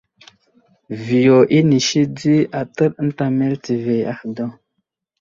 [1.03, 4.51] Viyo inisi di atəɗ ənta meltivi ahe daw.